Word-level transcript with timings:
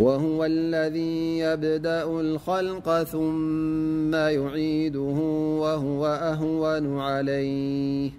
وهو 0.00 0.44
الذي 0.44 1.38
يبدأ 1.38 2.04
الخلق 2.04 3.02
ثم 3.02 4.14
يعيده 4.14 5.00
وهو 5.60 6.06
أهون 6.06 6.98
عليه 7.00 8.10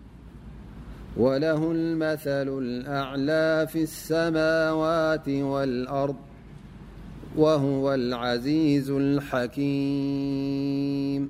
وله 1.17 1.71
المثل 1.71 2.49
الأعلى 2.61 3.67
في 3.67 3.83
السماوات 3.83 5.29
والأرض 5.29 6.15
وهو 7.37 7.93
العزيز 7.93 8.89
الحكيم 8.89 11.29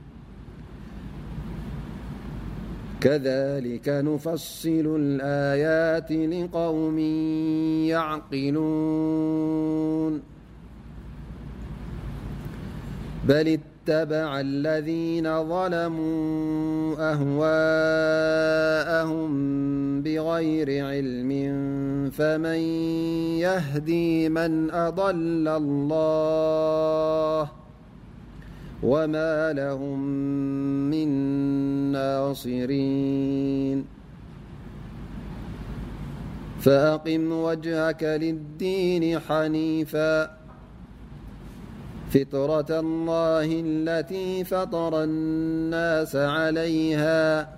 كذلك 3.01 3.89
نفصل 3.89 4.95
الآيات 4.99 6.11
لقوم 6.11 6.99
يعقلون 8.39 10.21
بل 13.27 13.57
اتبع 13.59 14.39
الذين 14.39 15.43
ظلموا 15.49 16.95
أهواءهم 17.11 19.31
بغير 20.01 20.85
علم 20.85 21.29
فمن 22.11 22.59
يهدي 23.45 24.29
من 24.29 24.71
أضل 24.71 25.47
الله 25.47 27.60
وما 28.83 29.53
لهم 29.53 29.99
من 30.89 31.07
ناصرين 31.91 33.85
فأقم 36.61 37.31
وجهك 37.31 38.03
للدين 38.03 39.19
حنيفا 39.19 40.37
فطرة 42.13 42.79
الله 42.79 43.63
التي 43.65 44.43
فطر 44.43 45.03
الناس 45.03 46.15
عليها 46.15 47.49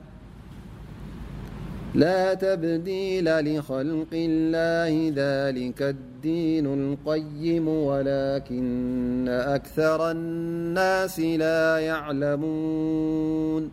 لا 1.95 2.33
تبديل 2.33 3.29
لخلق 3.57 4.11
الله 4.13 5.11
ذلك 5.15 5.81
الد 5.81 6.12
دين 6.23 6.65
القيم 6.65 7.67
ولكن 7.67 9.27
أكثر 9.29 10.11
الناس 10.11 11.19
لا 11.19 11.77
يعلمون 11.79 13.69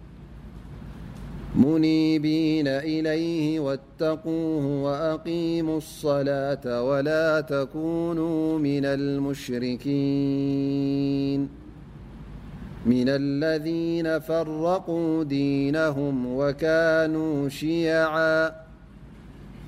منيبين 1.56 2.68
إليه 2.68 3.60
واتقوه 3.60 4.82
وأقيموا 4.82 5.76
الصلاة 5.78 6.82
ولا 6.82 7.40
تكونوا 7.40 8.58
من 8.58 8.84
المشركينمن 8.84 11.48
الذين 13.08 14.18
فرقوا 14.20 15.24
دينهم 15.24 16.36
وكانوا 16.36 17.48
شيعا 17.48 18.52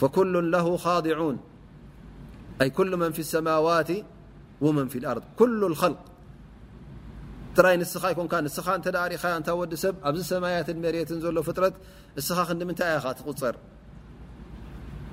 فكل 0.00 0.50
له 0.50 0.76
خاضعون 0.76 1.36
أي 2.62 2.70
كل 2.70 2.96
من 2.96 3.10
في 3.12 3.18
السماوات 3.26 3.90
ومن 4.60 4.88
في 4.88 4.98
الأرض 4.98 5.22
كل 5.38 5.64
الخلق 5.64 6.00
تري 7.54 7.76
نس 7.76 7.92
يكن 8.10 8.44
نس 8.48 8.56
تر 8.56 9.18
ت 9.46 9.48
ود 9.60 9.72
سب 9.84 9.96
أ 10.08 10.10
سميت 10.32 10.68
مرة 10.84 11.10
ل 11.36 11.38
فطرت 11.48 11.74
اس 12.18 12.28
ند 12.56 12.62
منت 12.68 12.80
تقر 13.22 13.56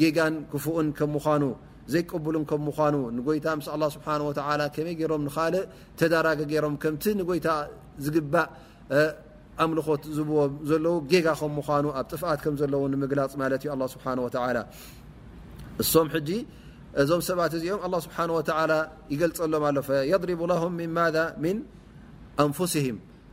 ጌጋን 0.00 0.34
ክፉኡን 0.52 0.86
ከም 0.98 1.10
ምኑ 1.36 1.44
ዘይቀብሉን 1.92 2.44
ከም 2.50 2.60
ምኑ 2.66 2.94
ንጎይታ 3.16 3.46
ምስ 3.60 3.66
ስብሓ 3.96 4.06
ከመይ 4.74 4.94
ገይሮም 5.00 5.22
ንካልእ 5.28 5.62
ተዳራገ 5.98 6.40
ገይሮም 6.50 6.74
ከምቲ 6.82 7.04
ንጎይታ 7.20 7.48
ዝግባእ 8.04 8.48
ኣምልኾት 9.62 10.02
ዝብዎ 10.16 10.38
ዘለው 10.70 10.94
ጌጋ 11.12 11.26
ከም 11.40 11.52
ምኑ 11.58 11.84
ኣብ 11.98 12.06
ጥፍኣት 12.12 12.38
ከም 12.44 12.54
ዘለዎ 12.60 12.82
ንምግላፅ 12.92 13.32
ማለት 13.42 13.62
እዩ 13.76 13.80
ስብሓ 13.94 14.06
እሶም 15.82 16.08
ጂ 16.26 16.30
እዞም 17.02 17.20
ሰባት 17.28 17.52
እዚኦም 17.58 17.94
ስብሓ 18.06 18.18
ይገልፀሎም 19.14 19.64
ኣሎ 19.70 19.78
የضሪቡ 20.12 20.40
ለም 20.50 20.76
ማ 20.98 21.00
ንፍስህም 22.50 22.96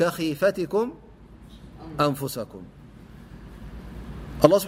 له 0.00 0.08
ስ 4.62 4.64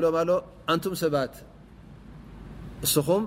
ብሎም 0.00 0.30
ኣ 0.72 0.74
ንቱ 0.78 0.84
ሰባት 1.02 1.34
እስኹም 2.86 3.22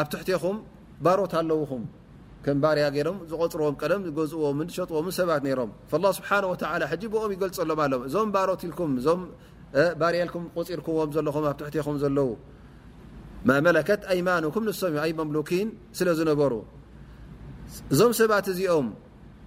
ኣብ 0.00 0.06
ትሕትኹም 0.12 0.56
ባሮት 1.04 1.32
ኣለዉኹም 1.40 1.82
ከም 2.44 2.56
ባርያ 2.62 2.84
ሮም 3.06 3.18
ዝغፅርዎም 3.30 3.74
ቀደም 3.80 4.00
ዝእዎም 4.32 4.56
ዝሸጥዎም 4.70 5.06
ሰባት 5.20 5.42
ይሮም 5.52 5.70
له 6.02 6.08
ስሓه 6.18 6.42
و 6.50 6.52
ኦም 7.24 7.30
ይገልፅሎም 7.36 7.78
ኣሎ 7.84 7.92
እዞም 8.08 8.28
ት 8.60 8.62
ም 8.90 8.92
ዞም 9.06 9.20
ርያ 10.14 10.22
ም 10.42 10.44
غፂርኩዎም 10.56 11.10
ዘለኹም 11.16 11.44
ኣ 11.50 11.52
ትሕኹም 11.58 11.96
ዘለው 12.02 12.28
መት 13.46 13.60
ማكም 14.28 14.64
ም 15.16 15.18
መምኪ 15.36 15.50
ስለዝነበሩእዞ 15.98 18.00
እኦ 18.68 18.74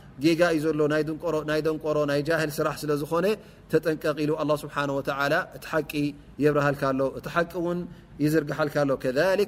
ጌጋ 0.23 0.41
እዩ 0.55 0.59
ዘሎ 0.65 0.79
ናይ 1.49 1.61
ደንቆሮ 1.67 1.97
ናይ 2.11 2.21
ጃህል 2.27 2.51
ስራሕ 2.57 2.75
ስለዝኾነ 2.83 3.25
ተጠንቀቂሉ 3.71 4.29
ه 4.39 4.49
ስه 4.63 4.73
እቲ 5.57 5.67
ቂ 5.91 5.93
የብርሃልሎ 6.43 7.01
እቲ 7.19 7.27
ቂ 7.51 7.53
ውን 7.65 7.79
ይዝርግልሎ 8.23 8.89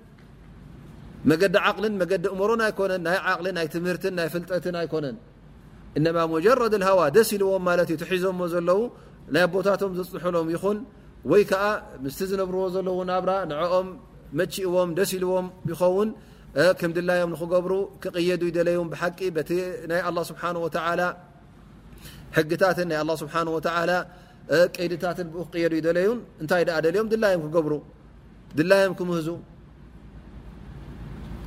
መዲ 1.29 1.43
ዲ 1.53 1.57
እሮ 2.33 2.41
ም 2.41 2.41
ጠት 2.71 2.75
ኮነ 2.79 2.91
ጀ 6.45 6.47
ደስ 7.17 7.29
ዎም 7.53 7.65
ሒዞዎ 8.11 8.45
ዘለው 8.53 8.79
ናይ 9.35 9.45
ቦታም 9.53 9.91
ዘፅሎም 9.97 10.47
ይን 10.53 10.77
ወይ 11.31 11.41
ምስ 12.03 12.17
ዝነብርዎ 12.29 12.63
ዘለ 12.75 12.87
ናብራ 13.09 13.31
ንኦም 13.49 13.87
መእዎም 14.39 14.89
ደስ 14.97 15.11
ልዎም 15.23 15.45
ይኸውን 15.71 16.09
ም 16.89 16.91
ድላዮም 16.97 17.31
ገብሩ 17.53 17.71
ክዱ 18.03 18.15
ዩ 18.75 18.77
ቀታ 22.51 22.71
ክዱ 25.53 25.75
ዩ 26.05 26.09
እታይ 26.43 26.61
ዮም 26.97 27.07
ላም 28.71 28.91
ክብም 28.99 29.11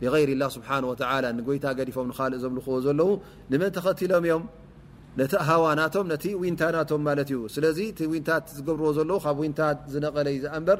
ብይሪላ 0.00 0.42
ስብሓه 0.54 0.78
ንጎይታ 1.38 1.64
ገዲፎም 1.78 2.08
ካልእ 2.16 2.38
ዞም 2.42 2.52
ዝኽዎ 2.56 2.74
ዘለዉ 2.86 3.10
ንመን 3.52 3.70
ተኸትሎም 3.76 4.24
እዮም 4.28 4.44
ነቲ 5.20 5.32
ሃዋናቶም 5.48 6.06
ነቲ 6.12 6.24
ንታናቶም 6.54 7.00
ማለ 7.06 7.18
እዩ 7.26 7.38
ስለዚ 7.54 7.78
ቲ 7.98 8.00
ታት 8.28 8.44
ዝገብርዎ 8.56 8.88
ዘለዉ 8.98 9.18
ካብ 9.24 9.38
ታ 9.58 9.60
ዝነቐለዩ 9.92 10.36
ዝኣ 10.44 10.54
ንበር 10.62 10.78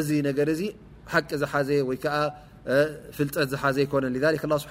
እዚ 0.00 0.08
ነገር 0.28 0.48
ዚ 0.60 0.62
ሓቂ 1.12 1.30
ዝሓዘ 1.42 1.70
ወይዓ 1.90 2.04
ፍልጠት 3.16 3.46
ዝሓዘ 3.52 3.76
ይኮነን 3.86 4.14
ስብ 4.64 4.70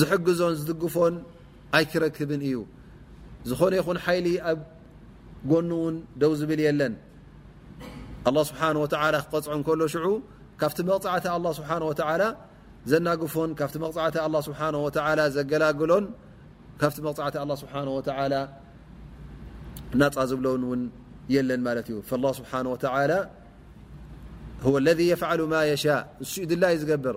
ዝግዞን 0.00 0.54
ዝقፎን 0.68 1.14
ይክረክብ 1.82 2.30
እዩ 2.36 2.48
ዝኾነ 3.50 3.72
ይን 3.78 3.86
ሊ 4.26 4.28
ኣብ 4.50 4.58
ጎኑ 5.50 5.70
ውን 5.84 5.96
ደው 6.22 6.32
ዝብል 6.40 6.60
የለን 6.68 6.94
له 8.34 8.40
ስ 8.48 8.50
ክቀፅዖ 8.58 8.86
ሎ 10.04 10.06
ካብ 10.60 10.72
መقዕ 10.88 11.26
له 11.44 11.50
و 11.90 11.92
ዘናፎን 12.90 13.50
ካ 13.58 13.60
ላግሎን 15.62 16.04
ካ 16.80 16.82
መ 17.50 17.52
ና 20.00 20.02
ዝብለ 20.30 20.46
ለን 20.62 20.82
ዩ 21.34 21.36
ذ 26.88 26.90
ብር 27.04 27.16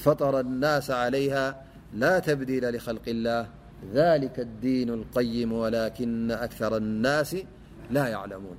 فطر 0.04 0.40
الناس 0.40 0.90
عليها 0.90 1.46
لا 2.02 2.18
تبديل 2.18 2.64
لخلق 2.74 3.06
الله 3.14 3.42
ذلك 3.94 4.36
الدين 4.46 4.88
القيم 4.98 5.50
ولكن 5.52 6.30
أكثر 6.46 6.76
الناس 6.76 7.36
لا 7.90 8.08
يعلمون 8.08 8.58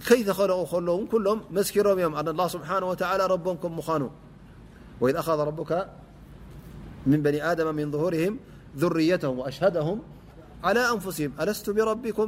كيف 0.07 0.41
ل 0.41 0.65
لهم 0.71 1.47
مسكرأن 1.57 2.27
الله 2.29 2.47
سبحانهوتعالى 2.55 3.23
ربان 3.35 4.09
وإذ 5.01 5.15
أخذ 5.15 5.39
ربك 5.49 5.71
من 7.11 7.21
بني 7.21 7.39
آدم 7.51 7.75
من 7.75 7.91
ظهورهم 7.91 8.33
ذريتهم 8.81 9.35
وأشهدهم 9.39 9.97
على 10.67 10.79
أنفسهم 10.93 11.31
ألست 11.41 11.69
بربكم 11.69 12.27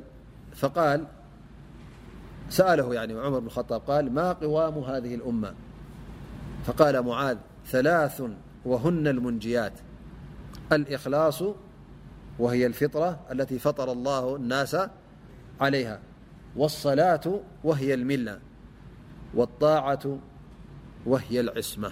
أعمر 2.57 3.39
ب 3.39 3.47
اخابال 3.47 4.13
ما 4.13 4.31
قوام 4.33 4.75
هذه 4.83 5.15
الأمة 5.15 5.53
فقال 6.65 7.01
معاذ 7.01 7.37
ثلاث 7.65 8.21
وهن 8.65 9.07
المنجيات 9.07 9.73
الإخلاص 10.71 11.43
وهي 12.39 12.65
الفطرة 12.65 13.19
التي 13.31 13.59
فطر 13.59 13.91
الله 13.91 14.35
الناس 14.35 14.77
عليها 15.61 15.99
والصلاة 16.55 17.39
وهي 17.63 17.93
الملة 17.93 18.39
والطاعة 19.33 20.17
وهي 21.05 21.39
العصمة 21.39 21.91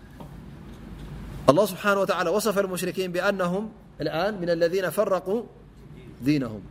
الله 1.49 1.65
سبحانه 1.65 1.99
وتعالى 2.01 2.29
وصف 2.29 2.59
المشركين 2.59 3.11
بأنهمانمن 3.11 4.49
الذين 4.49 4.89
فرقوا 4.89 5.43
دينهم 6.21 6.61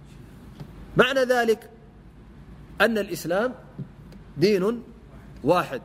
معنى 0.97 1.21
ذلك 1.21 1.71
أن 2.81 2.99
الإسلام 2.99 3.55
دين 4.37 4.83
واحد 5.45 5.83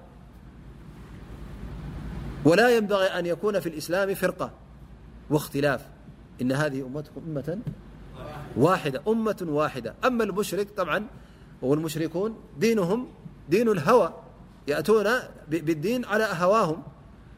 ولا 2.45 2.77
ينبغي 2.77 3.05
أن 3.07 3.25
يكون 3.25 3.59
في 3.59 3.69
الإسلام 3.69 4.15
فرقة 4.15 4.51
واختلاف 5.29 5.85
إن 6.41 6.51
هذه 6.51 6.85
أأأمة 6.85 7.59
واحدةأما 9.51 10.23
امشالمشركون 11.63 12.37
دينهم 12.59 13.07
دين 13.49 13.79
هوى 13.79 14.13
يأتون 14.67 15.05
بالدين 15.47 16.05
على 16.05 16.23
هواهم 16.33 16.83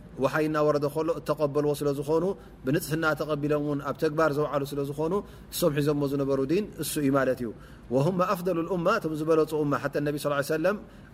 ሓይ 0.33 0.43
እናወረዶ 0.47 0.85
ከሎ 0.95 1.09
እተቀበልዎ 1.19 1.71
ስለ 1.79 1.87
ዝኾኑ 1.97 2.23
ብንፅፍና 2.65 3.05
ተቀቢሎም 3.19 3.63
ውን 3.69 3.79
ኣብ 3.89 3.95
ተግባር 4.03 4.31
ዘውዓሉ 4.37 4.61
ስለ 4.71 4.79
ዝኮኑ 4.89 5.13
ሰምሒዞሞ 5.59 6.01
ዝነበሩ 6.11 6.39
ዲን 6.51 6.65
እሱ 6.83 6.93
እዩ 7.03 7.09
ማለት 7.19 7.39
እዩ 7.43 7.49
ወه 7.95 8.05
ኣፍضል 8.33 8.57
እማ 8.75 8.85
ቶም 9.03 9.13
ዝበለፁ 9.19 9.51
ነቢ 10.07 10.15
ስ 10.23 10.27
ሰለ 10.51 10.65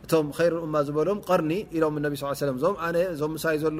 እቶም 0.05 0.25
ይሩ 0.47 0.53
እማ 0.67 0.75
ዝበሎም 0.87 1.19
ቀርኒ 1.29 1.51
ኢሎም 1.77 1.95
ነቢ 2.05 2.13
ዞም 2.41 2.57
ዞም 2.63 3.31
ምሳይ 3.37 3.55
ዘለዉ 3.63 3.79